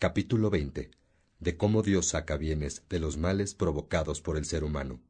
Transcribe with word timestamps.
Capítulo 0.00 0.48
20. 0.48 0.92
De 1.40 1.56
cómo 1.56 1.82
Dios 1.82 2.06
saca 2.06 2.36
bienes 2.36 2.84
de 2.88 3.00
los 3.00 3.16
males 3.16 3.56
provocados 3.56 4.20
por 4.20 4.36
el 4.36 4.44
ser 4.44 4.62
humano. 4.62 5.00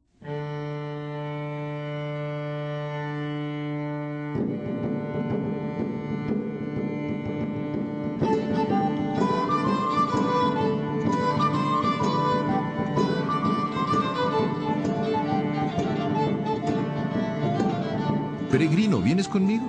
Peregrino, 18.49 19.03
¿vienes 19.03 19.27
conmigo? 19.27 19.67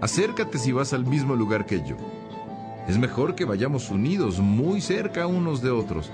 Acércate 0.00 0.56
si 0.58 0.70
vas 0.70 0.92
al 0.92 1.04
mismo 1.04 1.34
lugar 1.34 1.66
que 1.66 1.84
yo. 1.84 1.96
Es 2.88 2.98
mejor 2.98 3.34
que 3.34 3.44
vayamos 3.44 3.90
unidos, 3.90 4.40
muy 4.40 4.80
cerca 4.80 5.26
unos 5.26 5.62
de 5.62 5.70
otros. 5.70 6.10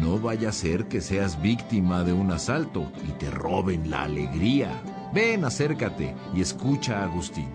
No 0.00 0.18
vaya 0.18 0.50
a 0.50 0.52
ser 0.52 0.86
que 0.86 1.00
seas 1.00 1.40
víctima 1.42 2.04
de 2.04 2.12
un 2.12 2.30
asalto 2.30 2.92
y 3.06 3.12
te 3.12 3.30
roben 3.30 3.90
la 3.90 4.04
alegría. 4.04 4.80
Ven, 5.12 5.44
acércate 5.44 6.14
y 6.34 6.40
escucha 6.40 7.00
a 7.00 7.04
Agustín. 7.04 7.48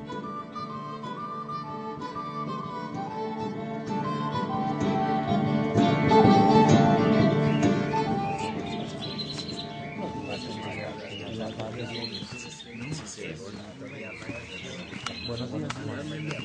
Buenos 15.49 15.73
días. 15.75 16.37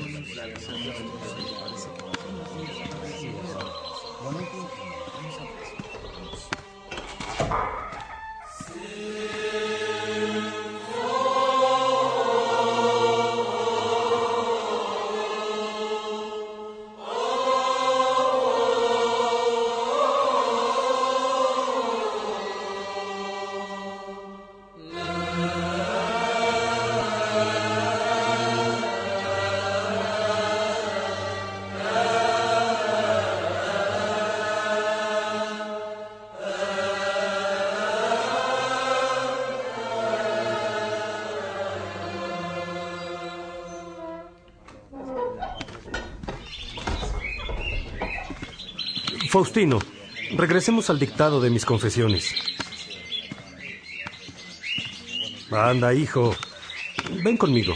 Faustino, 49.33 49.79
regresemos 50.37 50.91
al 50.91 50.99
dictado 50.99 51.41
de 51.41 51.49
mis 51.49 51.65
confesiones. 51.65 52.35
Anda, 55.51 55.95
hijo. 55.95 56.37
Ven 57.25 57.39
conmigo. 57.39 57.73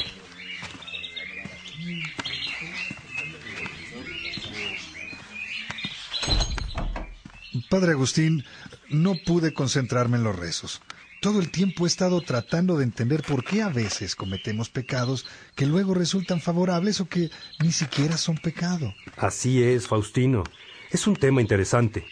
Padre 7.71 7.93
Agustín, 7.93 8.45
no 8.91 9.15
pude 9.25 9.55
concentrarme 9.55 10.19
en 10.19 10.25
los 10.25 10.37
rezos. 10.37 10.83
Todo 11.23 11.41
el 11.41 11.51
tiempo 11.51 11.87
he 11.87 11.89
estado 11.89 12.21
tratando 12.21 12.77
de 12.77 12.85
entender 12.85 13.23
por 13.23 13.43
qué 13.43 13.63
a 13.63 13.71
veces 13.71 14.15
cometemos 14.15 14.69
pecados 14.69 15.25
que 15.55 15.65
luego 15.65 15.95
resultan 15.95 16.43
favorables 16.43 17.01
o 17.01 17.09
que 17.09 17.31
ni 17.61 17.73
siquiera 17.73 18.19
son 18.19 18.37
pecado. 18.37 18.95
Así 19.17 19.63
es, 19.63 19.87
Faustino. 19.87 20.45
Es 20.91 21.07
un 21.07 21.17
tema 21.17 21.41
interesante. 21.41 22.05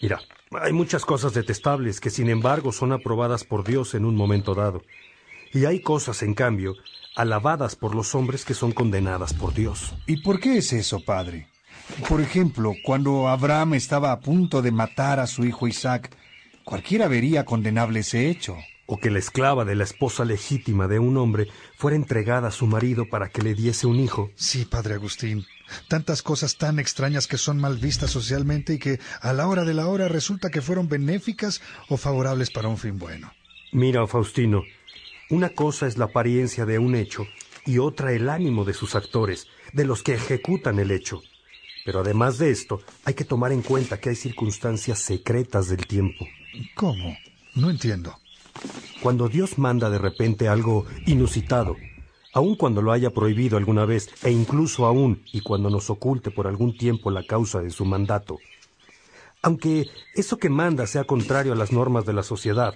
Mira, 0.00 0.20
hay 0.52 0.72
muchas 0.72 1.04
cosas 1.04 1.34
detestables 1.34 2.00
que 2.00 2.10
sin 2.10 2.30
embargo 2.30 2.72
son 2.72 2.92
aprobadas 2.92 3.44
por 3.44 3.64
Dios 3.64 3.94
en 3.94 4.04
un 4.04 4.14
momento 4.14 4.54
dado. 4.54 4.82
Y 5.52 5.64
hay 5.64 5.80
cosas, 5.80 6.22
en 6.22 6.34
cambio, 6.34 6.74
alabadas 7.16 7.74
por 7.74 7.94
los 7.94 8.14
hombres 8.14 8.44
que 8.44 8.54
son 8.54 8.72
condenadas 8.72 9.34
por 9.34 9.54
Dios. 9.54 9.94
¿Y 10.06 10.22
por 10.22 10.38
qué 10.40 10.58
es 10.58 10.72
eso, 10.72 11.00
padre? 11.04 11.48
Por 12.08 12.20
ejemplo, 12.20 12.74
cuando 12.84 13.28
Abraham 13.28 13.74
estaba 13.74 14.12
a 14.12 14.20
punto 14.20 14.62
de 14.62 14.70
matar 14.70 15.18
a 15.18 15.26
su 15.26 15.44
hijo 15.44 15.66
Isaac, 15.66 16.14
cualquiera 16.64 17.08
vería 17.08 17.44
condenable 17.44 18.00
ese 18.00 18.28
hecho. 18.28 18.56
O 18.90 18.96
que 18.96 19.10
la 19.10 19.18
esclava 19.18 19.66
de 19.66 19.74
la 19.74 19.84
esposa 19.84 20.24
legítima 20.24 20.88
de 20.88 20.98
un 20.98 21.18
hombre 21.18 21.48
fuera 21.76 21.94
entregada 21.94 22.48
a 22.48 22.50
su 22.50 22.66
marido 22.66 23.04
para 23.10 23.28
que 23.28 23.42
le 23.42 23.54
diese 23.54 23.86
un 23.86 24.00
hijo. 24.00 24.30
Sí, 24.34 24.64
padre 24.64 24.94
Agustín. 24.94 25.44
Tantas 25.88 26.22
cosas 26.22 26.56
tan 26.56 26.78
extrañas 26.78 27.26
que 27.26 27.36
son 27.36 27.60
mal 27.60 27.76
vistas 27.76 28.10
socialmente 28.10 28.72
y 28.72 28.78
que 28.78 28.98
a 29.20 29.34
la 29.34 29.46
hora 29.46 29.66
de 29.66 29.74
la 29.74 29.88
hora 29.88 30.08
resulta 30.08 30.48
que 30.48 30.62
fueron 30.62 30.88
benéficas 30.88 31.60
o 31.90 31.98
favorables 31.98 32.50
para 32.50 32.68
un 32.68 32.78
fin 32.78 32.98
bueno. 32.98 33.30
Mira, 33.72 34.06
Faustino, 34.06 34.62
una 35.28 35.50
cosa 35.50 35.86
es 35.86 35.98
la 35.98 36.06
apariencia 36.06 36.64
de 36.64 36.78
un 36.78 36.94
hecho 36.94 37.26
y 37.66 37.76
otra 37.76 38.14
el 38.14 38.30
ánimo 38.30 38.64
de 38.64 38.72
sus 38.72 38.94
actores, 38.94 39.48
de 39.74 39.84
los 39.84 40.02
que 40.02 40.14
ejecutan 40.14 40.78
el 40.78 40.92
hecho. 40.92 41.20
Pero 41.84 42.00
además 42.00 42.38
de 42.38 42.50
esto, 42.50 42.80
hay 43.04 43.12
que 43.12 43.24
tomar 43.24 43.52
en 43.52 43.60
cuenta 43.60 44.00
que 44.00 44.08
hay 44.08 44.16
circunstancias 44.16 45.00
secretas 45.00 45.68
del 45.68 45.86
tiempo. 45.86 46.26
¿Cómo? 46.74 47.14
No 47.54 47.68
entiendo. 47.68 48.18
Cuando 49.02 49.28
Dios 49.28 49.58
manda 49.58 49.90
de 49.90 49.98
repente 49.98 50.48
algo 50.48 50.84
inusitado, 51.06 51.76
aun 52.32 52.56
cuando 52.56 52.82
lo 52.82 52.92
haya 52.92 53.10
prohibido 53.10 53.56
alguna 53.56 53.84
vez, 53.84 54.10
e 54.22 54.30
incluso 54.30 54.86
aún 54.86 55.22
y 55.32 55.40
cuando 55.40 55.70
nos 55.70 55.88
oculte 55.88 56.30
por 56.30 56.46
algún 56.46 56.76
tiempo 56.76 57.10
la 57.10 57.24
causa 57.24 57.60
de 57.60 57.70
su 57.70 57.84
mandato. 57.84 58.38
Aunque 59.40 59.86
eso 60.14 60.38
que 60.38 60.50
manda 60.50 60.86
sea 60.86 61.04
contrario 61.04 61.52
a 61.52 61.56
las 61.56 61.72
normas 61.72 62.06
de 62.06 62.12
la 62.12 62.24
sociedad, 62.24 62.74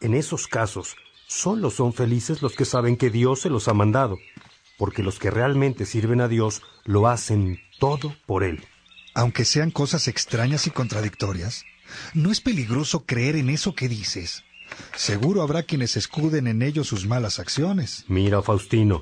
en 0.00 0.14
esos 0.14 0.46
casos 0.46 0.96
solo 1.26 1.70
son 1.70 1.92
felices 1.92 2.40
los 2.40 2.54
que 2.54 2.64
saben 2.64 2.96
que 2.96 3.10
Dios 3.10 3.40
se 3.40 3.50
los 3.50 3.68
ha 3.68 3.74
mandado, 3.74 4.16
porque 4.78 5.02
los 5.02 5.18
que 5.18 5.30
realmente 5.30 5.84
sirven 5.84 6.22
a 6.22 6.28
Dios 6.28 6.62
lo 6.84 7.08
hacen 7.08 7.60
todo 7.78 8.14
por 8.26 8.42
Él. 8.42 8.64
Aunque 9.14 9.44
sean 9.44 9.70
cosas 9.70 10.08
extrañas 10.08 10.66
y 10.66 10.70
contradictorias, 10.70 11.64
¿no 12.14 12.30
es 12.30 12.40
peligroso 12.40 13.04
creer 13.04 13.36
en 13.36 13.50
eso 13.50 13.74
que 13.74 13.88
dices? 13.88 14.44
Seguro 14.94 15.42
habrá 15.42 15.62
quienes 15.62 15.96
escuden 15.96 16.46
en 16.46 16.62
ello 16.62 16.84
sus 16.84 17.06
malas 17.06 17.38
acciones. 17.38 18.04
Mira, 18.08 18.42
Faustino, 18.42 19.00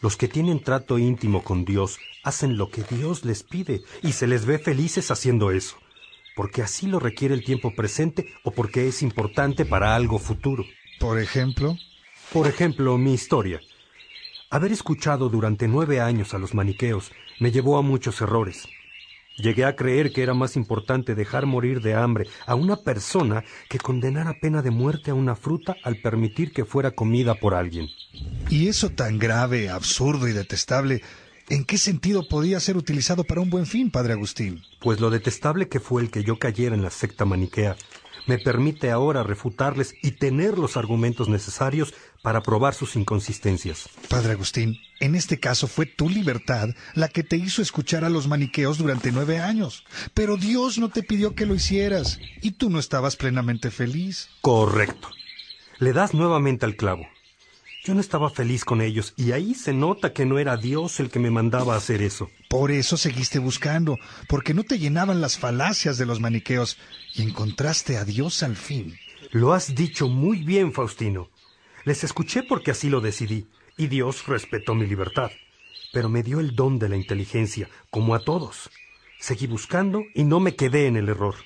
los 0.00 0.16
que 0.16 0.28
tienen 0.28 0.62
trato 0.62 0.98
íntimo 0.98 1.42
con 1.42 1.64
Dios 1.64 1.98
hacen 2.22 2.56
lo 2.56 2.70
que 2.70 2.82
Dios 2.82 3.24
les 3.24 3.42
pide 3.42 3.82
y 4.02 4.12
se 4.12 4.26
les 4.26 4.44
ve 4.44 4.58
felices 4.58 5.10
haciendo 5.10 5.50
eso, 5.50 5.76
porque 6.36 6.62
así 6.62 6.86
lo 6.86 6.98
requiere 7.00 7.34
el 7.34 7.44
tiempo 7.44 7.74
presente 7.74 8.32
o 8.44 8.50
porque 8.50 8.88
es 8.88 9.02
importante 9.02 9.64
para 9.64 9.94
algo 9.94 10.18
futuro. 10.18 10.64
Por 10.98 11.18
ejemplo. 11.18 11.76
Por 12.32 12.46
ejemplo, 12.46 12.98
mi 12.98 13.14
historia. 13.14 13.60
Haber 14.50 14.72
escuchado 14.72 15.28
durante 15.28 15.68
nueve 15.68 16.00
años 16.00 16.34
a 16.34 16.38
los 16.38 16.54
maniqueos 16.54 17.12
me 17.38 17.50
llevó 17.50 17.78
a 17.78 17.82
muchos 17.82 18.20
errores. 18.20 18.66
Llegué 19.38 19.64
a 19.64 19.76
creer 19.76 20.12
que 20.12 20.22
era 20.22 20.34
más 20.34 20.56
importante 20.56 21.14
dejar 21.14 21.46
morir 21.46 21.80
de 21.80 21.94
hambre 21.94 22.26
a 22.44 22.56
una 22.56 22.76
persona 22.76 23.44
que 23.68 23.78
condenar 23.78 24.26
a 24.26 24.40
pena 24.40 24.62
de 24.62 24.72
muerte 24.72 25.12
a 25.12 25.14
una 25.14 25.36
fruta 25.36 25.76
al 25.84 26.00
permitir 26.00 26.52
que 26.52 26.64
fuera 26.64 26.90
comida 26.90 27.36
por 27.36 27.54
alguien. 27.54 27.86
¿Y 28.50 28.66
eso 28.66 28.90
tan 28.90 29.18
grave, 29.18 29.70
absurdo 29.70 30.26
y 30.26 30.32
detestable, 30.32 31.02
en 31.48 31.64
qué 31.64 31.78
sentido 31.78 32.26
podía 32.28 32.58
ser 32.58 32.76
utilizado 32.76 33.22
para 33.22 33.40
un 33.40 33.48
buen 33.48 33.66
fin, 33.66 33.90
padre 33.90 34.14
Agustín? 34.14 34.62
Pues 34.80 35.00
lo 35.00 35.08
detestable 35.08 35.68
que 35.68 35.78
fue 35.80 36.02
el 36.02 36.10
que 36.10 36.24
yo 36.24 36.38
cayera 36.38 36.74
en 36.74 36.82
la 36.82 36.90
secta 36.90 37.24
maniquea 37.24 37.76
me 38.28 38.38
permite 38.38 38.90
ahora 38.90 39.22
refutarles 39.22 39.94
y 40.02 40.12
tener 40.12 40.58
los 40.58 40.76
argumentos 40.76 41.28
necesarios 41.28 41.94
para 42.22 42.42
probar 42.42 42.74
sus 42.74 42.94
inconsistencias. 42.94 43.88
Padre 44.08 44.32
Agustín, 44.32 44.78
en 45.00 45.14
este 45.14 45.40
caso 45.40 45.66
fue 45.66 45.86
tu 45.86 46.08
libertad 46.08 46.68
la 46.94 47.08
que 47.08 47.22
te 47.22 47.36
hizo 47.36 47.62
escuchar 47.62 48.04
a 48.04 48.10
los 48.10 48.28
maniqueos 48.28 48.78
durante 48.78 49.12
nueve 49.12 49.38
años. 49.38 49.84
Pero 50.14 50.36
Dios 50.36 50.78
no 50.78 50.90
te 50.90 51.02
pidió 51.02 51.34
que 51.34 51.46
lo 51.46 51.54
hicieras 51.54 52.20
y 52.42 52.52
tú 52.52 52.70
no 52.70 52.78
estabas 52.78 53.16
plenamente 53.16 53.70
feliz. 53.70 54.28
Correcto. 54.42 55.08
Le 55.78 55.92
das 55.92 56.12
nuevamente 56.12 56.66
al 56.66 56.76
clavo. 56.76 57.06
Yo 57.88 57.94
no 57.94 58.02
estaba 58.02 58.28
feliz 58.28 58.66
con 58.66 58.82
ellos 58.82 59.14
y 59.16 59.32
ahí 59.32 59.54
se 59.54 59.72
nota 59.72 60.12
que 60.12 60.26
no 60.26 60.38
era 60.38 60.58
Dios 60.58 61.00
el 61.00 61.08
que 61.08 61.18
me 61.18 61.30
mandaba 61.30 61.72
a 61.72 61.78
hacer 61.78 62.02
eso. 62.02 62.28
Por 62.50 62.70
eso 62.70 62.98
seguiste 62.98 63.38
buscando, 63.38 63.96
porque 64.28 64.52
no 64.52 64.62
te 64.62 64.78
llenaban 64.78 65.22
las 65.22 65.38
falacias 65.38 65.96
de 65.96 66.04
los 66.04 66.20
maniqueos 66.20 66.76
y 67.14 67.22
encontraste 67.22 67.96
a 67.96 68.04
Dios 68.04 68.42
al 68.42 68.56
fin. 68.56 68.98
Lo 69.30 69.54
has 69.54 69.74
dicho 69.74 70.06
muy 70.06 70.42
bien, 70.42 70.74
Faustino. 70.74 71.30
Les 71.86 72.04
escuché 72.04 72.42
porque 72.42 72.72
así 72.72 72.90
lo 72.90 73.00
decidí, 73.00 73.46
y 73.78 73.86
Dios 73.86 74.26
respetó 74.26 74.74
mi 74.74 74.86
libertad, 74.86 75.30
pero 75.90 76.10
me 76.10 76.22
dio 76.22 76.40
el 76.40 76.54
don 76.54 76.78
de 76.78 76.90
la 76.90 76.96
inteligencia, 76.96 77.70
como 77.88 78.14
a 78.14 78.20
todos. 78.20 78.68
Seguí 79.18 79.46
buscando 79.46 80.02
y 80.14 80.24
no 80.24 80.40
me 80.40 80.56
quedé 80.56 80.88
en 80.88 80.98
el 80.98 81.08
error. 81.08 81.36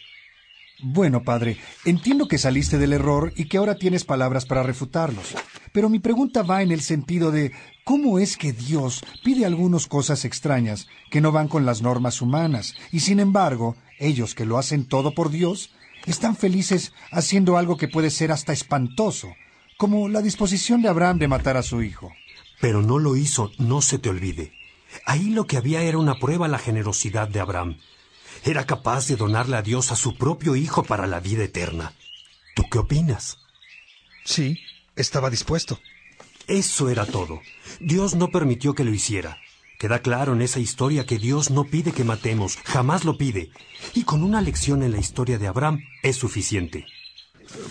Bueno, 0.84 1.22
padre, 1.22 1.58
entiendo 1.84 2.26
que 2.26 2.38
saliste 2.38 2.76
del 2.76 2.92
error 2.92 3.32
y 3.36 3.44
que 3.44 3.56
ahora 3.56 3.76
tienes 3.76 4.04
palabras 4.04 4.46
para 4.46 4.64
refutarlos. 4.64 5.32
Pero 5.72 5.88
mi 5.88 6.00
pregunta 6.00 6.42
va 6.42 6.60
en 6.60 6.72
el 6.72 6.80
sentido 6.80 7.30
de 7.30 7.52
cómo 7.84 8.18
es 8.18 8.36
que 8.36 8.52
Dios 8.52 9.04
pide 9.22 9.46
algunas 9.46 9.86
cosas 9.86 10.24
extrañas 10.24 10.88
que 11.08 11.20
no 11.20 11.30
van 11.30 11.46
con 11.46 11.64
las 11.64 11.82
normas 11.82 12.20
humanas, 12.20 12.74
y 12.90 12.98
sin 12.98 13.20
embargo, 13.20 13.76
ellos 14.00 14.34
que 14.34 14.44
lo 14.44 14.58
hacen 14.58 14.84
todo 14.84 15.14
por 15.14 15.30
Dios, 15.30 15.70
están 16.04 16.34
felices 16.34 16.92
haciendo 17.12 17.56
algo 17.56 17.76
que 17.76 17.86
puede 17.86 18.10
ser 18.10 18.32
hasta 18.32 18.52
espantoso, 18.52 19.32
como 19.78 20.08
la 20.08 20.20
disposición 20.20 20.82
de 20.82 20.88
Abraham 20.88 21.18
de 21.20 21.28
matar 21.28 21.56
a 21.56 21.62
su 21.62 21.82
hijo. 21.82 22.12
Pero 22.60 22.82
no 22.82 22.98
lo 22.98 23.16
hizo, 23.16 23.52
no 23.58 23.82
se 23.82 24.00
te 24.00 24.08
olvide. 24.08 24.52
Ahí 25.06 25.30
lo 25.30 25.46
que 25.46 25.56
había 25.56 25.82
era 25.82 25.98
una 25.98 26.18
prueba 26.18 26.46
a 26.46 26.48
la 26.48 26.58
generosidad 26.58 27.28
de 27.28 27.38
Abraham. 27.38 27.78
Era 28.44 28.66
capaz 28.66 29.06
de 29.06 29.16
donarle 29.16 29.56
a 29.56 29.62
Dios 29.62 29.92
a 29.92 29.96
su 29.96 30.16
propio 30.16 30.56
hijo 30.56 30.82
para 30.82 31.06
la 31.06 31.20
vida 31.20 31.44
eterna. 31.44 31.92
¿Tú 32.54 32.64
qué 32.70 32.78
opinas? 32.78 33.38
Sí, 34.24 34.60
estaba 34.96 35.30
dispuesto. 35.30 35.80
Eso 36.46 36.88
era 36.88 37.06
todo. 37.06 37.40
Dios 37.80 38.14
no 38.14 38.28
permitió 38.28 38.74
que 38.74 38.84
lo 38.84 38.92
hiciera. 38.92 39.38
Queda 39.78 40.00
claro 40.00 40.34
en 40.34 40.42
esa 40.42 40.60
historia 40.60 41.06
que 41.06 41.18
Dios 41.18 41.50
no 41.50 41.64
pide 41.64 41.92
que 41.92 42.04
matemos, 42.04 42.56
jamás 42.64 43.04
lo 43.04 43.18
pide. 43.18 43.50
Y 43.94 44.04
con 44.04 44.22
una 44.22 44.40
lección 44.40 44.82
en 44.82 44.92
la 44.92 44.98
historia 44.98 45.38
de 45.38 45.48
Abraham 45.48 45.80
es 46.02 46.16
suficiente. 46.16 46.86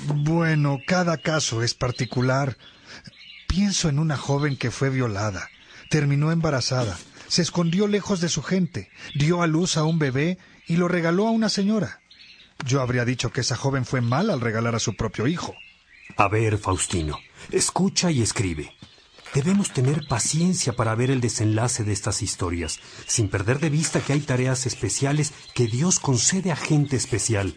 Bueno, 0.07 0.79
cada 0.85 1.17
caso 1.17 1.63
es 1.63 1.73
particular. 1.73 2.57
Pienso 3.47 3.89
en 3.89 3.99
una 3.99 4.17
joven 4.17 4.57
que 4.57 4.71
fue 4.71 4.89
violada, 4.89 5.49
terminó 5.89 6.31
embarazada, 6.31 6.97
se 7.31 7.41
escondió 7.41 7.87
lejos 7.87 8.19
de 8.19 8.27
su 8.27 8.43
gente, 8.43 8.89
dio 9.15 9.41
a 9.41 9.47
luz 9.47 9.77
a 9.77 9.85
un 9.85 9.99
bebé 9.99 10.37
y 10.67 10.75
lo 10.75 10.89
regaló 10.89 11.29
a 11.29 11.31
una 11.31 11.47
señora. 11.47 12.01
Yo 12.65 12.81
habría 12.81 13.05
dicho 13.05 13.31
que 13.31 13.39
esa 13.39 13.55
joven 13.55 13.85
fue 13.85 14.01
mal 14.01 14.29
al 14.29 14.41
regalar 14.41 14.75
a 14.75 14.79
su 14.79 14.97
propio 14.97 15.27
hijo. 15.27 15.55
A 16.17 16.27
ver, 16.27 16.57
Faustino, 16.57 17.17
escucha 17.49 18.11
y 18.11 18.21
escribe. 18.21 18.73
Debemos 19.33 19.71
tener 19.71 20.07
paciencia 20.09 20.73
para 20.73 20.93
ver 20.93 21.09
el 21.09 21.21
desenlace 21.21 21.85
de 21.85 21.93
estas 21.93 22.21
historias, 22.21 22.81
sin 23.07 23.29
perder 23.29 23.59
de 23.59 23.69
vista 23.69 24.01
que 24.01 24.11
hay 24.11 24.19
tareas 24.19 24.65
especiales 24.65 25.31
que 25.53 25.67
Dios 25.67 26.01
concede 26.01 26.51
a 26.51 26.57
gente 26.57 26.97
especial. 26.97 27.55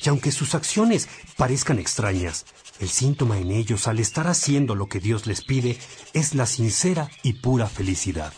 Y 0.00 0.08
aunque 0.10 0.30
sus 0.30 0.54
acciones 0.54 1.08
parezcan 1.36 1.80
extrañas, 1.80 2.46
el 2.78 2.88
síntoma 2.88 3.40
en 3.40 3.50
ellos 3.50 3.88
al 3.88 3.98
estar 3.98 4.28
haciendo 4.28 4.76
lo 4.76 4.88
que 4.88 5.00
Dios 5.00 5.26
les 5.26 5.42
pide 5.42 5.76
es 6.12 6.36
la 6.36 6.46
sincera 6.46 7.10
y 7.24 7.32
pura 7.32 7.66
felicidad. 7.66 8.32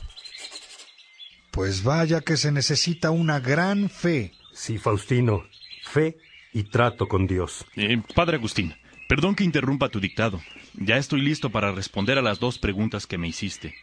Pues 1.51 1.83
vaya 1.83 2.21
que 2.21 2.37
se 2.37 2.53
necesita 2.53 3.11
una 3.11 3.41
gran 3.41 3.91
fe. 3.91 4.33
Sí, 4.53 4.79
Faustino, 4.79 5.45
fe 5.85 6.19
y 6.53 6.65
trato 6.65 7.09
con 7.09 7.27
Dios. 7.27 7.67
Eh, 7.77 8.01
padre 8.15 8.37
Agustín, 8.37 8.75
perdón 9.09 9.35
que 9.35 9.45
interrumpa 9.45 9.89
tu 9.89 10.01
dictado. 10.01 10.41
Ya 10.75 10.97
estoy 10.97 11.23
listo 11.23 11.51
para 11.51 11.73
responder 11.73 12.19
a 12.19 12.23
las 12.23 12.39
dos 12.39 12.59
preguntas 12.59 13.07
que 13.07 13.19
me 13.19 13.29
hiciste. 13.29 13.75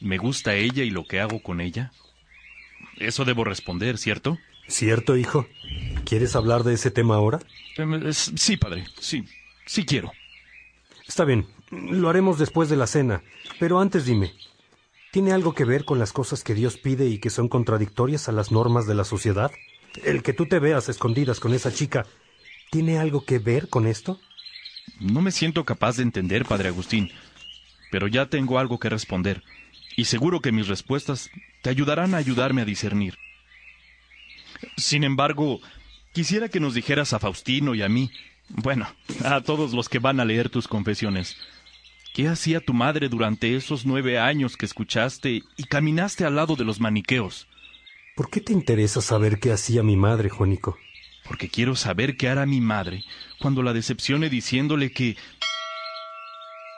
¿Me 0.00 0.18
gusta 0.18 0.54
ella 0.54 0.82
y 0.82 0.90
lo 0.90 1.04
que 1.04 1.20
hago 1.20 1.42
con 1.42 1.60
ella? 1.60 1.92
Eso 2.96 3.24
debo 3.24 3.44
responder, 3.44 3.98
¿cierto? 3.98 4.38
¿Cierto, 4.66 5.16
hijo? 5.16 5.46
¿Quieres 6.04 6.36
hablar 6.36 6.64
de 6.64 6.74
ese 6.74 6.90
tema 6.90 7.16
ahora? 7.16 7.40
Eh, 7.76 8.12
sí, 8.12 8.56
padre, 8.56 8.86
sí, 8.98 9.24
sí 9.66 9.84
quiero. 9.84 10.12
Está 11.06 11.24
bien, 11.24 11.46
lo 11.70 12.08
haremos 12.08 12.38
después 12.38 12.68
de 12.68 12.76
la 12.76 12.86
cena, 12.86 13.22
pero 13.58 13.80
antes 13.80 14.04
dime, 14.04 14.32
¿tiene 15.10 15.32
algo 15.32 15.54
que 15.54 15.64
ver 15.64 15.84
con 15.84 15.98
las 15.98 16.12
cosas 16.12 16.44
que 16.44 16.54
Dios 16.54 16.76
pide 16.76 17.06
y 17.06 17.18
que 17.18 17.30
son 17.30 17.48
contradictorias 17.48 18.28
a 18.28 18.32
las 18.32 18.52
normas 18.52 18.86
de 18.86 18.94
la 18.94 19.04
sociedad? 19.04 19.50
¿El 20.04 20.22
que 20.22 20.32
tú 20.32 20.46
te 20.46 20.58
veas 20.58 20.88
escondidas 20.88 21.40
con 21.40 21.52
esa 21.52 21.72
chica, 21.72 22.06
¿tiene 22.70 22.98
algo 22.98 23.24
que 23.24 23.38
ver 23.38 23.68
con 23.68 23.86
esto? 23.86 24.20
No 25.00 25.20
me 25.20 25.32
siento 25.32 25.64
capaz 25.64 25.96
de 25.96 26.04
entender, 26.04 26.44
padre 26.44 26.68
Agustín, 26.68 27.10
pero 27.90 28.06
ya 28.06 28.26
tengo 28.26 28.58
algo 28.58 28.78
que 28.78 28.88
responder, 28.88 29.42
y 29.96 30.04
seguro 30.04 30.40
que 30.40 30.52
mis 30.52 30.68
respuestas 30.68 31.30
te 31.62 31.70
ayudarán 31.70 32.14
a 32.14 32.18
ayudarme 32.18 32.62
a 32.62 32.66
discernir. 32.66 33.18
Sin 34.76 35.04
embargo, 35.04 35.60
quisiera 36.12 36.48
que 36.48 36.60
nos 36.60 36.74
dijeras 36.74 37.12
a 37.12 37.18
Faustino 37.18 37.74
y 37.74 37.82
a 37.82 37.88
mí, 37.88 38.10
bueno, 38.48 38.86
a 39.24 39.40
todos 39.40 39.72
los 39.72 39.88
que 39.88 39.98
van 39.98 40.20
a 40.20 40.24
leer 40.24 40.50
tus 40.50 40.68
confesiones, 40.68 41.36
¿qué 42.14 42.28
hacía 42.28 42.60
tu 42.60 42.72
madre 42.72 43.08
durante 43.08 43.56
esos 43.56 43.86
nueve 43.86 44.18
años 44.18 44.56
que 44.56 44.66
escuchaste 44.66 45.42
y 45.56 45.64
caminaste 45.64 46.24
al 46.24 46.36
lado 46.36 46.56
de 46.56 46.64
los 46.64 46.80
maniqueos? 46.80 47.48
¿Por 48.16 48.30
qué 48.30 48.40
te 48.40 48.52
interesa 48.52 49.00
saber 49.00 49.40
qué 49.40 49.52
hacía 49.52 49.82
mi 49.82 49.96
madre, 49.96 50.28
Juanico? 50.28 50.76
porque 51.30 51.48
quiero 51.48 51.76
saber 51.76 52.16
qué 52.16 52.28
hará 52.28 52.44
mi 52.44 52.60
madre 52.60 53.04
cuando 53.38 53.62
la 53.62 53.72
decepcione 53.72 54.28
diciéndole 54.28 54.90
que... 54.90 55.16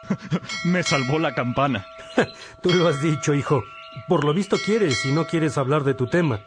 Me 0.66 0.82
salvó 0.82 1.18
la 1.18 1.34
campana. 1.34 1.86
Tú 2.62 2.68
lo 2.74 2.86
has 2.86 3.00
dicho, 3.00 3.32
hijo. 3.32 3.64
Por 4.08 4.24
lo 4.24 4.34
visto 4.34 4.58
quieres 4.58 5.06
y 5.06 5.12
no 5.12 5.26
quieres 5.26 5.56
hablar 5.56 5.84
de 5.84 5.94
tu 5.94 6.06
tema. 6.06 6.40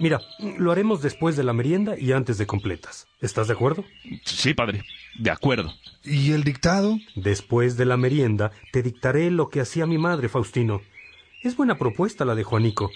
Mira, 0.00 0.20
lo 0.58 0.70
haremos 0.70 1.02
después 1.02 1.36
de 1.36 1.44
la 1.44 1.52
merienda 1.52 1.98
y 1.98 2.12
antes 2.12 2.38
de 2.38 2.46
completas. 2.46 3.06
¿Estás 3.20 3.48
de 3.48 3.54
acuerdo? 3.54 3.84
Sí, 4.24 4.54
padre. 4.54 4.84
De 5.18 5.30
acuerdo. 5.30 5.72
¿Y 6.04 6.32
el 6.32 6.44
dictado? 6.44 6.98
Después 7.16 7.76
de 7.76 7.84
la 7.84 7.96
merienda 7.96 8.52
te 8.72 8.82
dictaré 8.82 9.30
lo 9.30 9.48
que 9.48 9.60
hacía 9.60 9.86
mi 9.86 9.98
madre, 9.98 10.28
Faustino. 10.28 10.80
Es 11.42 11.56
buena 11.56 11.78
propuesta 11.78 12.24
la 12.24 12.34
de 12.34 12.44
Juanico. 12.44 12.90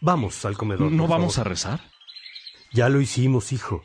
Vamos 0.00 0.44
al 0.44 0.56
comedor. 0.56 0.90
¿No 0.90 1.06
vamos 1.06 1.38
a 1.38 1.44
rezar? 1.44 1.80
Ya 2.72 2.88
lo 2.88 3.00
hicimos, 3.00 3.52
hijo. 3.52 3.82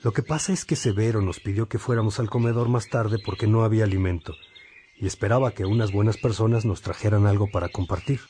Lo 0.00 0.12
que 0.12 0.22
pasa 0.22 0.52
es 0.52 0.64
que 0.64 0.76
Severo 0.76 1.22
nos 1.22 1.40
pidió 1.40 1.68
que 1.68 1.78
fuéramos 1.78 2.20
al 2.20 2.30
comedor 2.30 2.68
más 2.68 2.88
tarde 2.88 3.18
porque 3.18 3.48
no 3.48 3.64
había 3.64 3.82
alimento, 3.82 4.36
y 4.96 5.06
esperaba 5.06 5.52
que 5.52 5.64
unas 5.64 5.90
buenas 5.90 6.16
personas 6.16 6.64
nos 6.64 6.82
trajeran 6.82 7.26
algo 7.26 7.50
para 7.50 7.68
compartir. 7.68 8.20